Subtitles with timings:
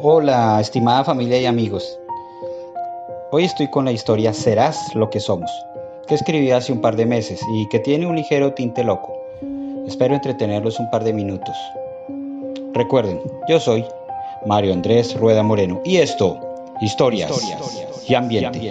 [0.00, 1.98] Hola, estimada familia y amigos.
[3.32, 5.50] Hoy estoy con la historia Serás lo que somos,
[6.06, 9.12] que escribí hace un par de meses y que tiene un ligero tinte loco.
[9.88, 11.56] Espero entretenerlos un par de minutos.
[12.74, 13.84] Recuerden, yo soy
[14.46, 16.38] Mario Andrés Rueda Moreno y esto,
[16.80, 17.32] historias,
[18.06, 18.70] y ambiente.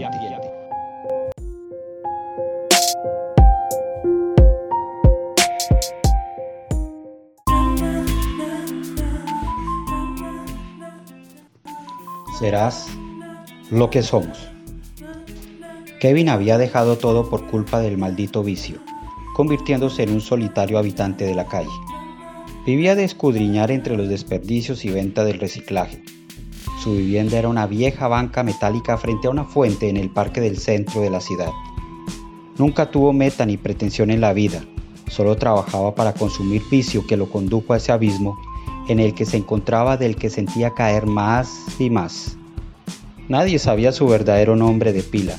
[12.37, 12.87] Serás
[13.71, 14.37] lo que somos.
[15.99, 18.77] Kevin había dejado todo por culpa del maldito vicio,
[19.35, 21.71] convirtiéndose en un solitario habitante de la calle.
[22.65, 26.03] Vivía de escudriñar entre los desperdicios y venta del reciclaje.
[26.83, 30.57] Su vivienda era una vieja banca metálica frente a una fuente en el parque del
[30.57, 31.51] centro de la ciudad.
[32.57, 34.63] Nunca tuvo meta ni pretensión en la vida,
[35.07, 38.37] solo trabajaba para consumir vicio que lo condujo a ese abismo
[38.87, 42.37] en el que se encontraba del que sentía caer más y más.
[43.27, 45.37] Nadie sabía su verdadero nombre de pila,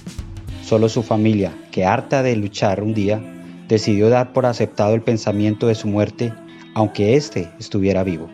[0.63, 3.21] solo su familia, que harta de luchar un día,
[3.69, 6.33] decidió dar por aceptado el pensamiento de su muerte,
[6.75, 8.29] aunque éste estuviera vivo.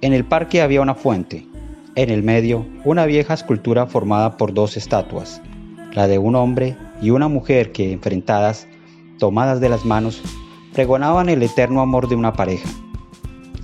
[0.00, 1.46] En el parque había una fuente,
[1.94, 5.40] en el medio una vieja escultura formada por dos estatuas,
[5.92, 8.66] la de un hombre y una mujer que, enfrentadas,
[9.18, 10.22] tomadas de las manos,
[10.72, 12.68] pregonaban el eterno amor de una pareja.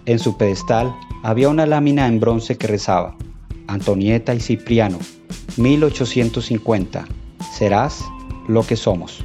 [0.06, 3.16] En su pedestal había una lámina en bronce que rezaba,
[3.66, 4.98] Antonieta y Cipriano,
[5.56, 7.06] 1850,
[7.52, 8.04] serás
[8.48, 9.24] lo que somos.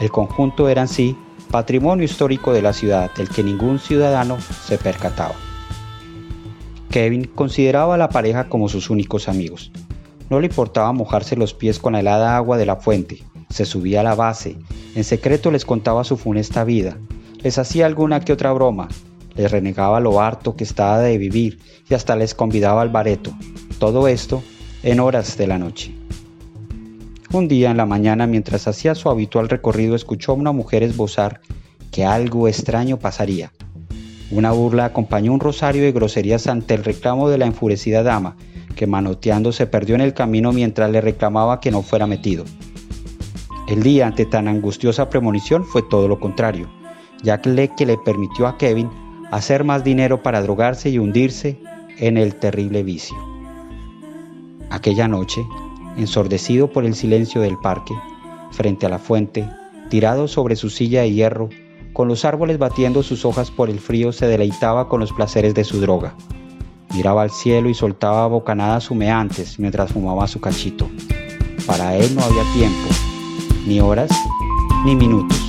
[0.00, 1.16] El conjunto era en sí
[1.50, 5.34] patrimonio histórico de la ciudad del que ningún ciudadano se percataba.
[6.90, 9.72] Kevin consideraba a la pareja como sus únicos amigos.
[10.28, 14.00] No le importaba mojarse los pies con la helada agua de la fuente, se subía
[14.00, 14.56] a la base,
[14.94, 16.96] en secreto les contaba su funesta vida,
[17.42, 18.88] les hacía alguna que otra broma,
[19.40, 23.32] les renegaba lo harto que estaba de vivir y hasta les convidaba al bareto.
[23.78, 24.42] Todo esto
[24.82, 25.94] en horas de la noche.
[27.32, 31.40] Un día en la mañana, mientras hacía su habitual recorrido, escuchó a una mujer esbozar
[31.90, 33.50] que algo extraño pasaría.
[34.30, 38.36] Una burla acompañó un rosario de groserías ante el reclamo de la enfurecida dama,
[38.76, 42.44] que manoteando se perdió en el camino mientras le reclamaba que no fuera metido.
[43.68, 46.68] El día ante tan angustiosa premonición fue todo lo contrario,
[47.22, 48.90] ya que le, que le permitió a Kevin
[49.30, 51.58] hacer más dinero para drogarse y hundirse
[51.98, 53.16] en el terrible vicio.
[54.70, 55.44] Aquella noche,
[55.96, 57.94] ensordecido por el silencio del parque,
[58.50, 59.48] frente a la fuente,
[59.88, 61.48] tirado sobre su silla de hierro,
[61.92, 65.64] con los árboles batiendo sus hojas por el frío, se deleitaba con los placeres de
[65.64, 66.14] su droga.
[66.94, 70.88] Miraba al cielo y soltaba bocanadas humeantes mientras fumaba su cachito.
[71.66, 72.88] Para él no había tiempo,
[73.66, 74.10] ni horas,
[74.84, 75.39] ni minutos.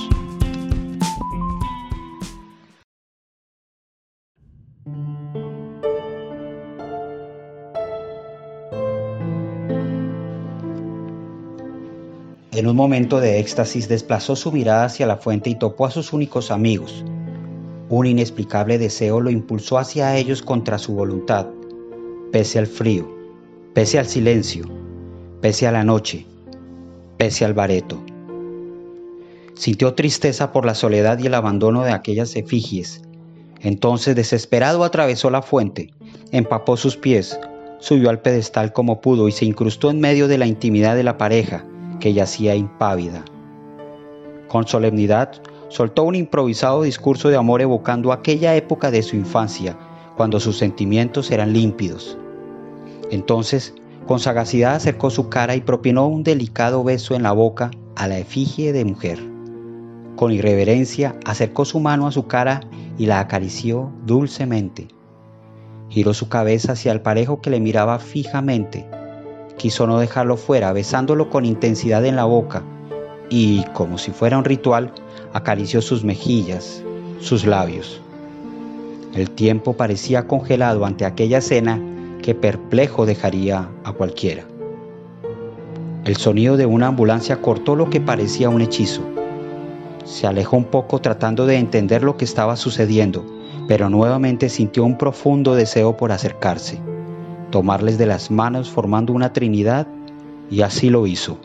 [12.62, 16.14] En un momento de éxtasis desplazó su mirada hacia la fuente y topó a sus
[16.14, 17.04] únicos amigos.
[17.90, 21.48] Un inexplicable deseo lo impulsó hacia ellos contra su voluntad,
[22.32, 23.12] pese al frío,
[23.74, 24.66] pese al silencio,
[25.42, 26.28] pese a la noche,
[27.18, 28.00] pese al bareto.
[29.56, 33.02] Sintió tristeza por la soledad y el abandono de aquellas efigies.
[33.60, 35.96] Entonces, desesperado, atravesó la fuente,
[36.32, 37.40] empapó sus pies,
[37.80, 41.18] subió al pedestal como pudo y se incrustó en medio de la intimidad de la
[41.18, 41.66] pareja,
[42.02, 43.24] que yacía impávida.
[44.50, 45.32] Con solemnidad
[45.70, 49.78] soltó un improvisado discurso de amor evocando aquella época de su infancia,
[50.18, 52.18] cuando sus sentimientos eran límpidos.
[53.10, 53.74] Entonces,
[54.06, 58.18] con sagacidad acercó su cara y propinó un delicado beso en la boca a la
[58.18, 59.20] efigie de mujer.
[60.18, 62.60] Con irreverencia acercó su mano a su cara
[62.98, 64.90] y la acarició dulcemente.
[65.90, 68.86] Giró su cabeza hacia el parejo que le miraba fijamente
[69.62, 72.64] quiso no dejarlo fuera, besándolo con intensidad en la boca
[73.30, 74.92] y, como si fuera un ritual,
[75.34, 76.84] acarició sus mejillas,
[77.20, 78.02] sus labios.
[79.14, 81.80] El tiempo parecía congelado ante aquella escena
[82.24, 84.46] que perplejo dejaría a cualquiera.
[86.06, 89.04] El sonido de una ambulancia cortó lo que parecía un hechizo.
[90.06, 93.24] Se alejó un poco tratando de entender lo que estaba sucediendo,
[93.68, 96.82] pero nuevamente sintió un profundo deseo por acercarse
[97.52, 99.88] tomarles de las manos formando una trinidad,
[100.50, 101.38] y así lo hizo.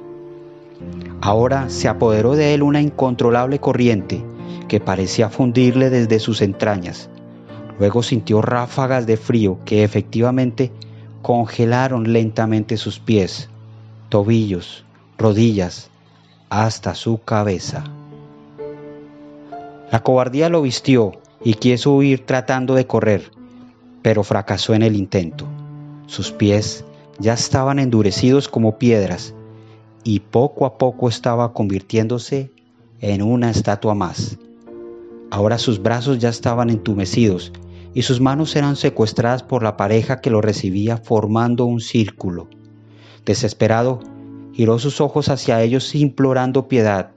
[1.21, 4.25] Ahora se apoderó de él una incontrolable corriente
[4.69, 7.09] que parecía fundirle desde sus entrañas.
[7.79, 10.73] Luego sintió ráfagas de frío que efectivamente
[11.23, 13.49] congelaron lentamente sus pies,
[14.09, 14.85] tobillos,
[15.19, 15.91] rodillas,
[16.49, 17.85] hasta su cabeza.
[19.91, 21.13] La cobardía lo vistió
[21.45, 23.31] y quiso huir tratando de correr,
[24.03, 25.47] pero fracasó en el intento.
[26.07, 26.85] Sus pies
[27.19, 29.35] ya estaban endurecidos como piedras
[30.05, 32.51] y poco a poco estaba convirtiéndose
[33.01, 34.39] en una estatua más.
[35.31, 37.53] Ahora sus brazos ya estaban entumecidos
[37.93, 42.49] y sus manos eran secuestradas por la pareja que lo recibía formando un círculo.
[43.25, 44.01] Desesperado,
[44.53, 47.11] giró sus ojos hacia ellos implorando piedad,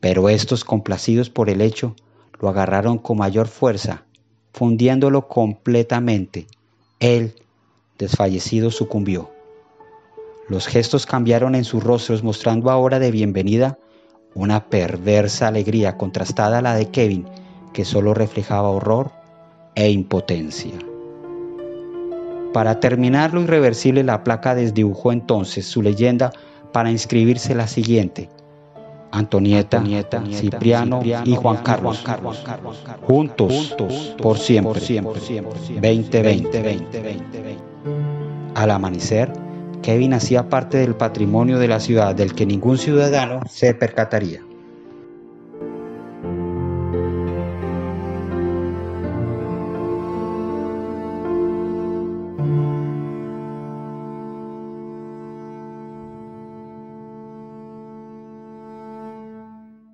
[0.00, 1.94] pero estos, complacidos por el hecho,
[2.40, 4.04] lo agarraron con mayor fuerza,
[4.52, 6.46] fundiéndolo completamente.
[6.98, 7.34] Él,
[8.00, 9.30] desfallecido, sucumbió.
[10.48, 13.78] Los gestos cambiaron en sus rostros, mostrando ahora de bienvenida
[14.34, 17.26] una perversa alegría contrastada a la de Kevin,
[17.72, 19.12] que solo reflejaba horror
[19.76, 20.72] e impotencia.
[22.52, 26.32] Para terminar lo irreversible, la placa desdibujó entonces su leyenda
[26.72, 28.28] para inscribirse la siguiente.
[29.12, 29.84] Antonieta,
[30.32, 32.04] Cipriano, y Juan Carlos,
[33.06, 33.76] juntos,
[34.20, 37.69] por siempre, 2020.
[38.60, 39.32] Al amanecer,
[39.80, 44.42] Kevin hacía parte del patrimonio de la ciudad del que ningún ciudadano se percataría.